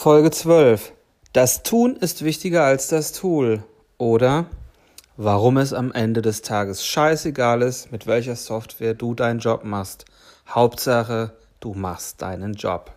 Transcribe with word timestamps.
Folge 0.00 0.30
12. 0.30 0.92
Das 1.32 1.64
Tun 1.64 1.96
ist 1.96 2.22
wichtiger 2.22 2.62
als 2.62 2.86
das 2.86 3.10
Tool. 3.10 3.64
Oder 3.98 4.46
warum 5.16 5.56
es 5.56 5.72
am 5.72 5.90
Ende 5.90 6.22
des 6.22 6.42
Tages 6.42 6.86
scheißegal 6.86 7.62
ist, 7.62 7.90
mit 7.90 8.06
welcher 8.06 8.36
Software 8.36 8.94
du 8.94 9.16
deinen 9.16 9.40
Job 9.40 9.64
machst. 9.64 10.04
Hauptsache, 10.48 11.32
du 11.58 11.74
machst 11.74 12.22
deinen 12.22 12.52
Job. 12.52 12.92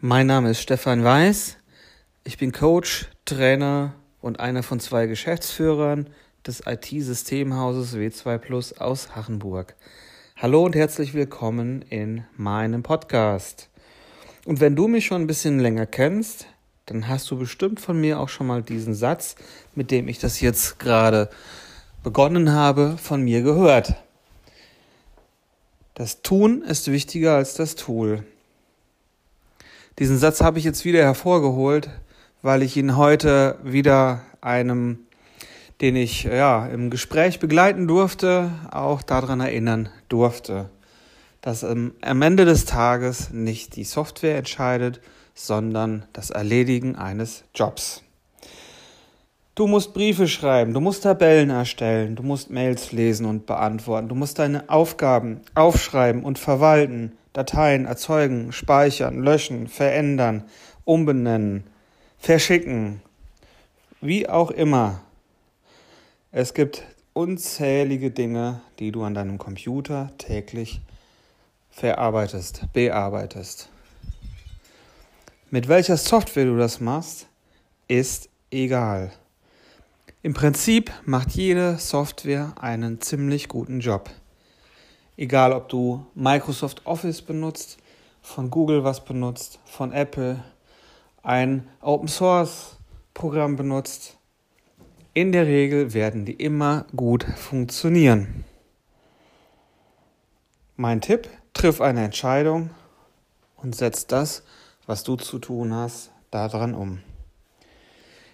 Mein 0.00 0.28
Name 0.28 0.50
ist 0.50 0.60
Stefan 0.60 1.02
Weiß. 1.02 1.56
Ich 2.22 2.38
bin 2.38 2.52
Coach, 2.52 3.08
Trainer 3.24 3.94
und 4.20 4.38
einer 4.38 4.62
von 4.62 4.78
zwei 4.78 5.08
Geschäftsführern 5.08 6.08
des 6.46 6.62
IT-Systemhauses 6.64 7.96
W2 7.96 8.38
Plus 8.38 8.78
aus 8.78 9.16
Hachenburg. 9.16 9.74
Hallo 10.36 10.64
und 10.64 10.76
herzlich 10.76 11.14
willkommen 11.14 11.82
in 11.82 12.22
meinem 12.36 12.84
Podcast. 12.84 13.70
Und 14.44 14.60
wenn 14.60 14.76
du 14.76 14.86
mich 14.86 15.04
schon 15.04 15.22
ein 15.22 15.26
bisschen 15.26 15.58
länger 15.58 15.86
kennst, 15.86 16.46
dann 16.86 17.08
hast 17.08 17.28
du 17.32 17.36
bestimmt 17.36 17.80
von 17.80 18.00
mir 18.00 18.20
auch 18.20 18.28
schon 18.28 18.46
mal 18.46 18.62
diesen 18.62 18.94
Satz, 18.94 19.34
mit 19.74 19.90
dem 19.90 20.06
ich 20.06 20.20
das 20.20 20.40
jetzt 20.40 20.78
gerade 20.78 21.28
begonnen 22.04 22.52
habe, 22.52 22.96
von 22.98 23.22
mir 23.22 23.42
gehört. 23.42 23.96
Das 25.94 26.22
Tun 26.22 26.62
ist 26.62 26.86
wichtiger 26.86 27.34
als 27.34 27.54
das 27.54 27.74
Tool. 27.74 28.22
Diesen 29.98 30.16
Satz 30.16 30.40
habe 30.40 30.60
ich 30.60 30.64
jetzt 30.64 30.84
wieder 30.84 31.02
hervorgeholt, 31.02 31.90
weil 32.40 32.62
ich 32.62 32.76
ihn 32.76 32.96
heute 32.96 33.58
wieder 33.64 34.20
einem, 34.40 35.00
den 35.80 35.96
ich 35.96 36.22
ja 36.22 36.66
im 36.68 36.88
Gespräch 36.88 37.40
begleiten 37.40 37.88
durfte, 37.88 38.52
auch 38.70 39.02
daran 39.02 39.40
erinnern 39.40 39.88
durfte, 40.08 40.70
dass 41.40 41.64
am 41.64 41.92
Ende 42.00 42.44
des 42.44 42.64
Tages 42.64 43.30
nicht 43.32 43.74
die 43.74 43.82
Software 43.82 44.38
entscheidet, 44.38 45.00
sondern 45.34 46.04
das 46.12 46.30
Erledigen 46.30 46.94
eines 46.94 47.42
Jobs. 47.52 48.02
Du 49.56 49.66
musst 49.66 49.94
Briefe 49.94 50.28
schreiben, 50.28 50.74
du 50.74 50.80
musst 50.80 51.02
Tabellen 51.02 51.50
erstellen, 51.50 52.14
du 52.14 52.22
musst 52.22 52.50
Mails 52.50 52.92
lesen 52.92 53.26
und 53.26 53.46
beantworten, 53.46 54.08
du 54.08 54.14
musst 54.14 54.38
deine 54.38 54.70
Aufgaben 54.70 55.40
aufschreiben 55.56 56.22
und 56.22 56.38
verwalten, 56.38 57.18
Dateien 57.38 57.86
erzeugen, 57.86 58.50
speichern, 58.50 59.22
löschen, 59.22 59.68
verändern, 59.68 60.42
umbenennen, 60.84 61.62
verschicken, 62.18 63.00
wie 64.00 64.28
auch 64.28 64.50
immer. 64.50 65.02
Es 66.32 66.52
gibt 66.52 66.82
unzählige 67.12 68.10
Dinge, 68.10 68.60
die 68.80 68.90
du 68.90 69.04
an 69.04 69.14
deinem 69.14 69.38
Computer 69.38 70.10
täglich 70.18 70.80
verarbeitest, 71.70 72.64
bearbeitest. 72.72 73.68
Mit 75.52 75.68
welcher 75.68 75.96
Software 75.96 76.46
du 76.46 76.56
das 76.56 76.80
machst, 76.80 77.28
ist 77.86 78.30
egal. 78.50 79.12
Im 80.22 80.34
Prinzip 80.34 80.90
macht 81.04 81.30
jede 81.36 81.78
Software 81.78 82.54
einen 82.60 83.00
ziemlich 83.00 83.46
guten 83.46 83.78
Job. 83.78 84.10
Egal, 85.18 85.52
ob 85.52 85.68
du 85.68 86.06
Microsoft 86.14 86.86
Office 86.86 87.22
benutzt, 87.22 87.78
von 88.22 88.50
Google 88.50 88.84
was 88.84 89.04
benutzt, 89.04 89.58
von 89.64 89.92
Apple 89.92 90.44
ein 91.24 91.68
Open 91.80 92.06
Source 92.06 92.76
Programm 93.14 93.56
benutzt. 93.56 94.16
In 95.14 95.32
der 95.32 95.46
Regel 95.46 95.92
werden 95.92 96.24
die 96.24 96.34
immer 96.34 96.86
gut 96.94 97.24
funktionieren. 97.24 98.44
Mein 100.76 101.00
Tipp, 101.00 101.28
triff 101.52 101.80
eine 101.80 102.04
Entscheidung 102.04 102.70
und 103.56 103.74
setz 103.74 104.06
das, 104.06 104.44
was 104.86 105.02
du 105.02 105.16
zu 105.16 105.40
tun 105.40 105.74
hast, 105.74 106.12
daran 106.30 106.74
um. 106.74 107.00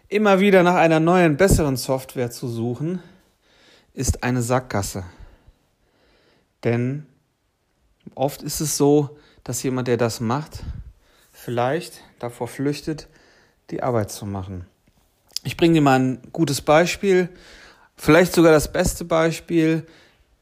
Immer 0.08 0.38
wieder 0.38 0.62
nach 0.62 0.74
einer 0.74 1.00
neuen, 1.00 1.38
besseren 1.38 1.78
Software 1.78 2.30
zu 2.30 2.46
suchen, 2.46 3.02
ist 3.94 4.22
eine 4.22 4.42
Sackgasse. 4.42 5.04
Denn 6.64 7.06
oft 8.14 8.42
ist 8.42 8.60
es 8.60 8.76
so, 8.76 9.18
dass 9.44 9.62
jemand, 9.62 9.88
der 9.88 9.98
das 9.98 10.20
macht, 10.20 10.64
vielleicht 11.30 12.00
davor 12.18 12.48
flüchtet, 12.48 13.08
die 13.70 13.82
Arbeit 13.82 14.10
zu 14.10 14.24
machen. 14.24 14.66
Ich 15.42 15.58
bringe 15.58 15.74
dir 15.74 15.82
mal 15.82 16.00
ein 16.00 16.22
gutes 16.32 16.62
Beispiel, 16.62 17.28
vielleicht 17.96 18.32
sogar 18.32 18.52
das 18.52 18.72
beste 18.72 19.04
Beispiel. 19.04 19.86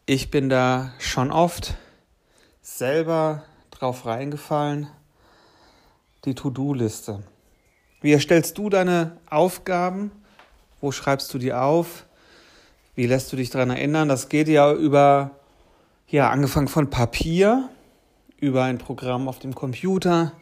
Ich 0.06 0.30
bin 0.30 0.48
da 0.48 0.92
schon 1.00 1.32
oft 1.32 1.74
selber 2.60 3.42
drauf 3.72 4.06
reingefallen, 4.06 4.86
die 6.24 6.36
To-Do-Liste. 6.36 7.24
Wie 8.00 8.12
erstellst 8.12 8.58
du 8.58 8.68
deine 8.68 9.16
Aufgaben? 9.28 10.12
Wo 10.80 10.92
schreibst 10.92 11.34
du 11.34 11.38
die 11.38 11.52
auf? 11.52 12.06
Wie 12.94 13.06
lässt 13.06 13.32
du 13.32 13.36
dich 13.36 13.50
daran 13.50 13.70
erinnern? 13.70 14.08
Das 14.08 14.28
geht 14.28 14.48
ja 14.48 14.72
über 14.72 15.32
ja, 16.12 16.28
angefangen 16.28 16.68
von 16.68 16.90
Papier 16.90 17.70
über 18.38 18.64
ein 18.64 18.76
Programm 18.76 19.28
auf 19.28 19.38
dem 19.38 19.54
Computer. 19.54 20.32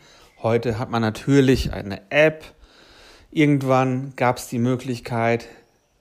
Heute 0.43 0.81
hat 0.81 0.91
man 0.91 1.01
natürlich 1.01 1.73
eine 1.73 2.01
App. 2.11 2.45
Irgendwann 3.31 4.13
gab 4.17 4.39
es 4.39 4.49
die 4.49 4.59
Möglichkeit, 4.59 5.47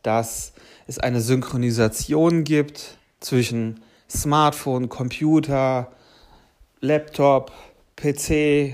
dass 0.02 0.54
es 0.88 0.98
eine 0.98 1.22
Synchronisation 1.22 2.46
gibt 2.46 2.98
zwischen 3.20 3.82
Smartphone, 4.10 4.90
Computer, 4.90 5.92
Laptop, 6.82 7.52
PC, 7.96 8.74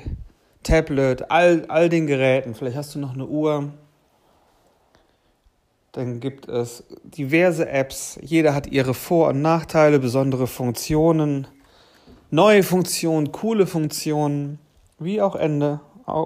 Tablet, 0.64 1.30
all, 1.30 1.66
all 1.68 1.90
den 1.90 2.08
Geräten. 2.08 2.56
Vielleicht 2.56 2.78
hast 2.78 2.96
du 2.96 3.00
noch 3.00 3.16
eine 3.16 3.26
Uhr. 3.26 3.74
Dann 5.96 6.20
gibt 6.20 6.50
es 6.50 6.84
diverse 7.06 7.70
Apps. 7.70 8.20
Jeder 8.22 8.54
hat 8.54 8.68
ihre 8.68 8.94
Vor- 8.94 9.30
und 9.30 9.42
Nachteile, 9.42 9.98
besondere 9.98 10.46
Funktionen, 10.46 11.48
neue 12.30 12.64
Funktionen, 12.64 13.32
coole 13.32 13.66
Funktionen, 13.66 14.60
wie 15.00 15.22
auch 15.22 15.38
Ende, 15.38 15.80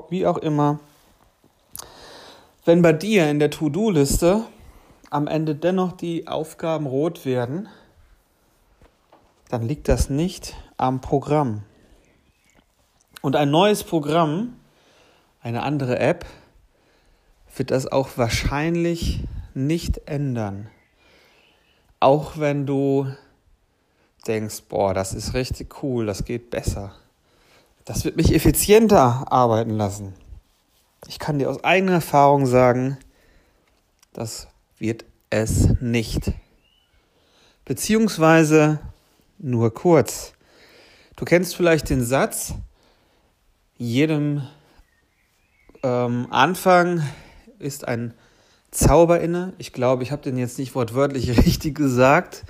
wie 0.09 0.25
auch 0.25 0.39
immer. 0.39 0.79
Wenn 2.65 2.81
bei 2.81 2.93
dir 2.93 3.29
in 3.29 3.37
der 3.37 3.51
To-Do-Liste 3.51 4.43
am 5.11 5.27
Ende 5.27 5.53
dennoch 5.53 5.91
die 5.91 6.27
Aufgaben 6.27 6.87
rot 6.87 7.23
werden, 7.27 7.69
dann 9.49 9.67
liegt 9.67 9.87
das 9.87 10.09
nicht 10.09 10.55
am 10.77 10.99
Programm. 10.99 11.61
Und 13.21 13.35
ein 13.35 13.51
neues 13.51 13.83
Programm, 13.83 14.55
eine 15.43 15.61
andere 15.61 15.99
App, 15.99 16.25
wird 17.55 17.69
das 17.69 17.85
auch 17.85 18.09
wahrscheinlich 18.15 19.19
nicht 19.67 20.07
ändern. 20.07 20.69
Auch 21.99 22.37
wenn 22.37 22.65
du 22.65 23.13
denkst, 24.27 24.63
boah, 24.69 24.93
das 24.93 25.13
ist 25.13 25.33
richtig 25.33 25.83
cool, 25.83 26.05
das 26.05 26.25
geht 26.25 26.49
besser. 26.49 26.93
Das 27.85 28.05
wird 28.05 28.17
mich 28.17 28.33
effizienter 28.33 29.31
arbeiten 29.31 29.71
lassen. 29.71 30.13
Ich 31.07 31.19
kann 31.19 31.39
dir 31.39 31.49
aus 31.49 31.63
eigener 31.63 31.93
Erfahrung 31.93 32.45
sagen, 32.45 32.97
das 34.13 34.47
wird 34.77 35.05
es 35.29 35.81
nicht. 35.81 36.31
Beziehungsweise 37.65 38.79
nur 39.37 39.73
kurz. 39.73 40.33
Du 41.15 41.25
kennst 41.25 41.55
vielleicht 41.55 41.89
den 41.89 42.03
Satz, 42.03 42.53
jedem 43.77 44.47
ähm, 45.83 46.27
Anfang 46.29 47.03
ist 47.59 47.87
ein 47.87 48.13
Zauber 48.71 49.19
inne. 49.19 49.53
Ich 49.57 49.73
glaube, 49.73 50.03
ich 50.03 50.11
habe 50.11 50.21
den 50.21 50.37
jetzt 50.37 50.59
nicht 50.59 50.75
wortwörtlich 50.75 51.37
richtig 51.45 51.75
gesagt, 51.75 52.43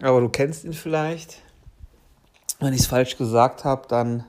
aber 0.00 0.20
du 0.20 0.28
kennst 0.28 0.64
ihn 0.64 0.72
vielleicht. 0.72 1.42
Wenn 2.60 2.72
ich 2.72 2.80
es 2.80 2.86
falsch 2.86 3.16
gesagt 3.16 3.64
habe, 3.64 3.86
dann 3.88 4.24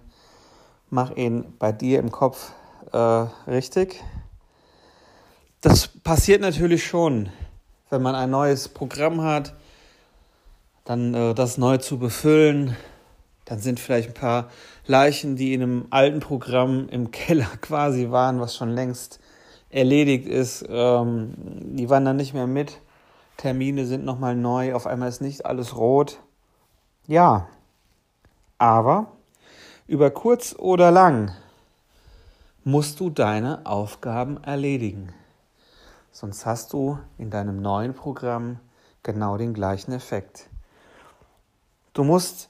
mach 0.89 1.15
ihn 1.15 1.53
bei 1.57 1.71
dir 1.71 1.99
im 1.99 2.11
Kopf 2.11 2.51
äh, 2.91 2.97
richtig. 3.47 4.03
Das 5.61 5.87
passiert 5.87 6.41
natürlich 6.41 6.85
schon, 6.87 7.29
wenn 7.89 8.01
man 8.01 8.15
ein 8.15 8.29
neues 8.29 8.69
Programm 8.69 9.23
hat, 9.23 9.55
dann 10.85 11.13
äh, 11.13 11.33
das 11.33 11.57
neu 11.57 11.77
zu 11.77 11.99
befüllen. 11.99 12.75
Dann 13.45 13.59
sind 13.59 13.79
vielleicht 13.79 14.09
ein 14.09 14.13
paar 14.13 14.49
Leichen, 14.85 15.35
die 15.35 15.53
in 15.53 15.63
einem 15.63 15.87
alten 15.89 16.19
Programm 16.19 16.87
im 16.89 17.11
Keller 17.11 17.49
quasi 17.61 18.09
waren, 18.09 18.39
was 18.39 18.55
schon 18.55 18.69
längst 18.69 19.19
erledigt 19.69 20.27
ist. 20.27 20.65
Ähm, 20.67 21.33
die 21.37 21.89
wandern 21.89 22.17
nicht 22.17 22.33
mehr 22.33 22.47
mit. 22.47 22.79
Termine 23.37 23.85
sind 23.85 24.05
nochmal 24.05 24.35
neu. 24.35 24.73
Auf 24.73 24.87
einmal 24.87 25.09
ist 25.09 25.21
nicht 25.21 25.45
alles 25.45 25.75
rot. 25.77 26.19
Ja, 27.07 27.47
aber 28.57 29.13
über 29.87 30.11
kurz 30.11 30.55
oder 30.57 30.91
lang 30.91 31.31
musst 32.63 32.99
du 32.99 33.09
deine 33.09 33.65
Aufgaben 33.65 34.43
erledigen. 34.43 35.13
Sonst 36.11 36.45
hast 36.45 36.73
du 36.73 36.99
in 37.17 37.29
deinem 37.29 37.61
neuen 37.61 37.93
Programm 37.93 38.59
genau 39.03 39.37
den 39.37 39.53
gleichen 39.53 39.93
Effekt. 39.93 40.49
Du 41.93 42.03
musst 42.03 42.49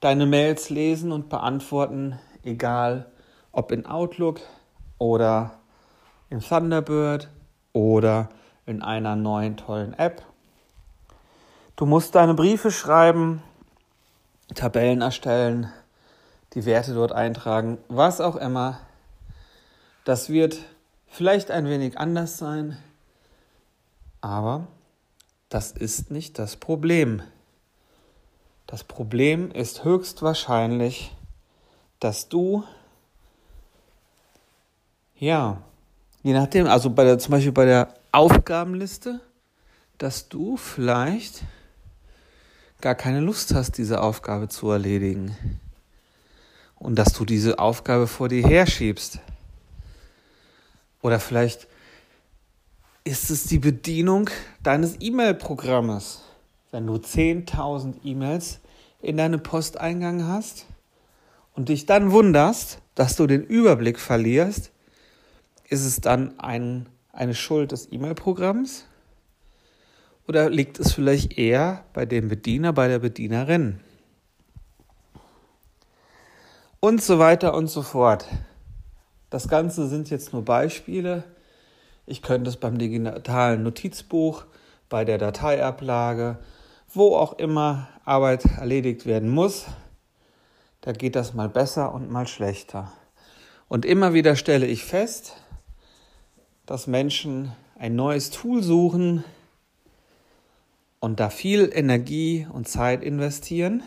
deine 0.00 0.26
Mails 0.26 0.70
lesen 0.70 1.10
und 1.10 1.28
beantworten, 1.28 2.18
egal 2.44 3.10
ob 3.50 3.72
in 3.72 3.86
Outlook 3.86 4.40
oder 4.98 5.57
in 6.30 6.40
Thunderbird 6.40 7.28
oder 7.72 8.28
in 8.66 8.82
einer 8.82 9.16
neuen 9.16 9.56
tollen 9.56 9.94
App. 9.94 10.22
Du 11.76 11.86
musst 11.86 12.14
deine 12.14 12.34
Briefe 12.34 12.70
schreiben, 12.70 13.42
Tabellen 14.54 15.00
erstellen, 15.00 15.72
die 16.54 16.64
Werte 16.64 16.94
dort 16.94 17.12
eintragen, 17.12 17.78
was 17.88 18.20
auch 18.20 18.36
immer. 18.36 18.80
Das 20.04 20.28
wird 20.28 20.58
vielleicht 21.06 21.50
ein 21.50 21.66
wenig 21.66 21.98
anders 21.98 22.38
sein, 22.38 22.76
aber 24.20 24.66
das 25.48 25.72
ist 25.72 26.10
nicht 26.10 26.38
das 26.38 26.56
Problem. 26.56 27.22
Das 28.66 28.84
Problem 28.84 29.50
ist 29.50 29.84
höchstwahrscheinlich, 29.84 31.14
dass 32.00 32.28
du, 32.28 32.64
ja, 35.16 35.62
je 36.22 36.32
nachdem, 36.32 36.66
also 36.66 36.90
bei 36.90 37.04
der, 37.04 37.18
zum 37.18 37.32
Beispiel 37.32 37.52
bei 37.52 37.64
der 37.64 37.94
Aufgabenliste, 38.12 39.20
dass 39.98 40.28
du 40.28 40.56
vielleicht 40.56 41.42
gar 42.80 42.94
keine 42.94 43.20
Lust 43.20 43.54
hast, 43.54 43.78
diese 43.78 44.00
Aufgabe 44.00 44.48
zu 44.48 44.70
erledigen. 44.70 45.36
Und 46.76 46.96
dass 46.96 47.12
du 47.12 47.24
diese 47.24 47.58
Aufgabe 47.58 48.06
vor 48.06 48.28
dir 48.28 48.46
herschiebst. 48.46 49.18
Oder 51.02 51.18
vielleicht 51.18 51.66
ist 53.02 53.30
es 53.30 53.44
die 53.44 53.58
Bedienung 53.58 54.30
deines 54.62 54.96
E-Mail-Programmes. 55.00 56.22
Wenn 56.70 56.86
du 56.86 56.94
10.000 56.94 57.94
E-Mails 58.04 58.60
in 59.00 59.16
deinem 59.16 59.42
Posteingang 59.42 60.26
hast 60.26 60.66
und 61.54 61.68
dich 61.68 61.86
dann 61.86 62.12
wunderst, 62.12 62.80
dass 62.94 63.16
du 63.16 63.26
den 63.26 63.42
Überblick 63.42 63.98
verlierst, 63.98 64.70
ist 65.68 65.84
es 65.84 66.00
dann 66.00 66.38
ein, 66.40 66.88
eine 67.12 67.34
Schuld 67.34 67.72
des 67.72 67.92
E-Mail-Programms? 67.92 68.86
Oder 70.26 70.50
liegt 70.50 70.78
es 70.78 70.92
vielleicht 70.92 71.38
eher 71.38 71.84
bei 71.92 72.06
dem 72.06 72.28
Bediener, 72.28 72.72
bei 72.72 72.88
der 72.88 72.98
Bedienerin? 72.98 73.80
Und 76.80 77.02
so 77.02 77.18
weiter 77.18 77.54
und 77.54 77.68
so 77.68 77.82
fort. 77.82 78.26
Das 79.30 79.48
Ganze 79.48 79.88
sind 79.88 80.10
jetzt 80.10 80.32
nur 80.32 80.44
Beispiele. 80.44 81.24
Ich 82.06 82.22
könnte 82.22 82.50
es 82.50 82.56
beim 82.56 82.78
digitalen 82.78 83.62
Notizbuch, 83.62 84.44
bei 84.88 85.04
der 85.04 85.18
Dateiablage, 85.18 86.38
wo 86.92 87.16
auch 87.16 87.38
immer 87.38 87.88
Arbeit 88.04 88.44
erledigt 88.44 89.04
werden 89.04 89.28
muss, 89.28 89.66
da 90.80 90.92
geht 90.92 91.16
das 91.16 91.34
mal 91.34 91.48
besser 91.48 91.92
und 91.92 92.10
mal 92.10 92.26
schlechter. 92.26 92.92
Und 93.68 93.84
immer 93.84 94.14
wieder 94.14 94.36
stelle 94.36 94.66
ich 94.66 94.84
fest, 94.84 95.36
dass 96.68 96.86
Menschen 96.86 97.50
ein 97.78 97.96
neues 97.96 98.30
Tool 98.30 98.62
suchen, 98.62 99.24
und 101.00 101.20
da 101.20 101.30
viel 101.30 101.70
Energie 101.72 102.46
und 102.52 102.68
Zeit 102.68 103.02
investieren 103.02 103.82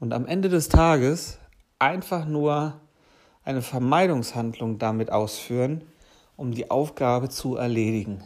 und 0.00 0.12
am 0.12 0.26
Ende 0.26 0.48
des 0.48 0.68
Tages 0.68 1.38
einfach 1.78 2.26
nur 2.26 2.80
eine 3.44 3.62
Vermeidungshandlung 3.62 4.78
damit 4.78 5.10
ausführen, 5.10 5.82
um 6.36 6.52
die 6.52 6.70
Aufgabe 6.70 7.28
zu 7.28 7.56
erledigen. 7.56 8.22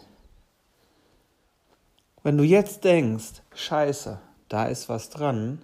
Wenn 2.22 2.36
du 2.36 2.44
jetzt 2.44 2.84
denkst, 2.84 3.42
scheiße, 3.54 4.18
da 4.48 4.64
ist 4.64 4.88
was 4.88 5.10
dran, 5.10 5.62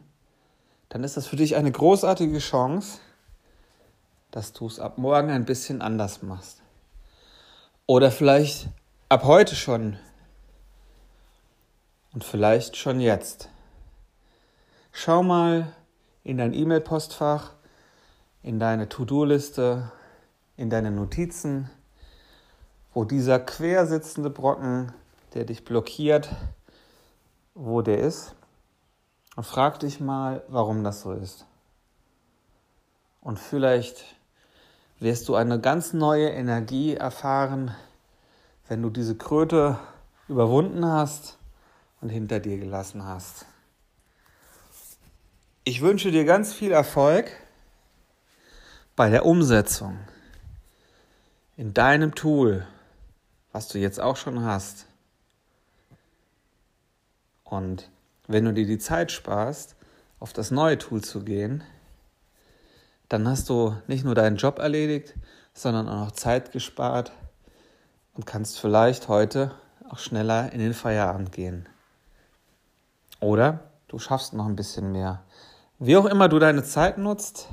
dann 0.89 1.05
ist 1.05 1.17
das 1.17 1.27
für 1.27 1.37
dich 1.37 1.56
eine 1.56 1.73
großartige 1.73 2.39
Chance, 2.39 3.00
dass 4.31 4.53
du 4.53 4.67
es 4.67 4.79
ab 4.79 4.99
morgen 4.99 5.31
ein 5.31 5.44
bisschen 5.44 5.82
anders 5.82 6.23
machst. 6.23 6.62
Oder 7.88 8.11
vielleicht 8.11 8.69
ab 9.09 9.23
heute 9.23 9.55
schon 9.55 9.97
und 12.12 12.25
vielleicht 12.25 12.77
schon 12.77 12.99
jetzt. 12.99 13.49
Schau 14.91 15.23
mal 15.23 15.73
in 16.25 16.38
dein 16.38 16.53
E-Mail-Postfach, 16.53 17.53
in 18.43 18.59
deine 18.59 18.88
To-Do-Liste, 18.88 19.93
in 20.56 20.69
deine 20.69 20.91
Notizen, 20.91 21.71
wo 22.93 23.05
dieser 23.05 23.38
quersitzende 23.38 24.31
Brocken, 24.31 24.93
der 25.35 25.44
dich 25.44 25.65
blockiert, 25.65 26.29
wo 27.55 27.82
der 27.82 27.99
ist. 27.99 28.35
Und 29.37 29.44
frag 29.44 29.79
dich 29.79 30.00
mal, 30.00 30.43
warum 30.49 30.82
das 30.82 31.03
so 31.03 31.12
ist. 31.12 31.47
Und 33.21 33.39
vielleicht 33.39 34.16
wirst 34.98 35.28
du 35.28 35.34
eine 35.34 35.60
ganz 35.60 35.93
neue 35.93 36.28
Energie 36.28 36.94
erfahren, 36.94 37.75
wenn 38.69 38.82
du 38.82 38.90
diese 38.90 39.16
Kröte 39.16 39.78
überwunden 40.28 40.84
hast 40.87 41.38
und 42.00 42.08
hinter 42.08 42.40
dir 42.40 42.58
gelassen 42.58 43.04
hast. 43.04 43.46
Ich 45.64 45.81
wünsche 45.81 46.10
dir 46.10 46.25
ganz 46.25 46.52
viel 46.52 46.72
Erfolg 46.72 47.31
bei 48.94 49.10
der 49.10 49.26
Umsetzung 49.26 49.98
in 51.56 51.75
deinem 51.75 52.14
Tool, 52.14 52.66
was 53.52 53.69
du 53.69 53.78
jetzt 53.78 54.00
auch 54.00 54.16
schon 54.16 54.44
hast. 54.44 54.87
Und 57.44 57.88
wenn 58.26 58.44
du 58.44 58.52
dir 58.52 58.66
die 58.66 58.78
Zeit 58.78 59.12
sparst, 59.12 59.76
auf 60.19 60.32
das 60.32 60.50
neue 60.50 60.78
Tool 60.78 61.02
zu 61.02 61.25
gehen, 61.25 61.62
dann 63.08 63.29
hast 63.29 63.49
du 63.49 63.76
nicht 63.87 64.05
nur 64.05 64.14
deinen 64.14 64.37
Job 64.37 64.58
erledigt, 64.58 65.14
sondern 65.55 65.88
auch 65.88 66.06
noch 66.06 66.12
Zeit 66.12 66.53
gespart 66.53 67.12
und 68.14 68.26
kannst 68.26 68.58
vielleicht 68.58 69.08
heute 69.08 69.53
auch 69.88 69.99
schneller 69.99 70.53
in 70.53 70.58
den 70.58 70.75
Feierabend 70.75 71.32
gehen. 71.32 71.69
Oder 73.20 73.70
du 73.88 73.99
schaffst 73.99 74.32
noch 74.32 74.47
ein 74.47 74.56
bisschen 74.56 74.93
mehr. 74.93 75.23
Wie 75.79 75.97
auch 75.97 76.06
immer 76.06 76.29
du 76.29 76.38
deine 76.38 76.64
Zeit 76.64 76.99
nutzt, 76.99 77.49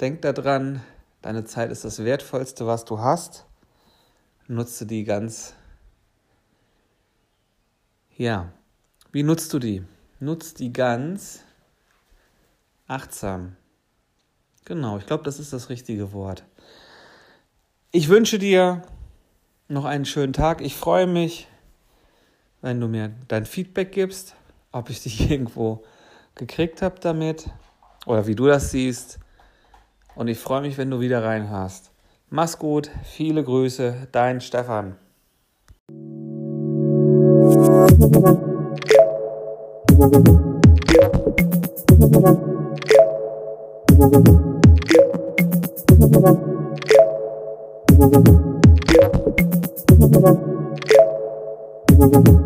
denk 0.00 0.22
daran, 0.22 0.82
deine 1.22 1.44
Zeit 1.44 1.70
ist 1.70 1.84
das 1.84 2.04
Wertvollste, 2.04 2.66
was 2.66 2.84
du 2.84 3.00
hast. 3.00 3.44
Nutze 4.46 4.86
die 4.86 5.04
ganz. 5.04 5.54
Ja, 8.16 8.50
wie 9.12 9.22
nutzt 9.22 9.52
du 9.52 9.58
die? 9.58 9.84
Nutz 10.20 10.54
die 10.54 10.72
ganz 10.72 11.40
achtsam. 12.86 13.56
Genau, 14.68 14.98
ich 14.98 15.06
glaube, 15.06 15.24
das 15.24 15.40
ist 15.40 15.52
das 15.52 15.68
richtige 15.68 16.12
Wort. 16.12 16.44
Ich 17.90 18.08
wünsche 18.08 18.38
dir 18.38 18.82
noch 19.66 19.84
einen 19.84 20.04
schönen 20.04 20.32
Tag. 20.32 20.60
Ich 20.60 20.76
freue 20.76 21.06
mich, 21.06 21.48
wenn 22.60 22.80
du 22.80 22.86
mir 22.86 23.10
dein 23.26 23.46
Feedback 23.46 23.90
gibst 23.90 24.36
ob 24.72 24.90
ich 24.90 25.02
dich 25.02 25.30
irgendwo 25.30 25.82
gekriegt 26.34 26.82
habe 26.82 26.96
damit 27.00 27.50
oder 28.06 28.26
wie 28.26 28.34
du 28.34 28.46
das 28.46 28.70
siehst. 28.70 29.18
Und 30.14 30.28
ich 30.28 30.38
freue 30.38 30.62
mich, 30.62 30.78
wenn 30.78 30.90
du 30.90 31.00
wieder 31.00 31.22
reinhörst. 31.22 31.90
Mach's 32.30 32.58
gut, 32.58 32.90
viele 33.04 33.42
Grüße, 33.44 34.08
dein 34.12 34.40
Stefan. 34.40 34.96
Thank 46.10 46.38
you. 52.28 52.37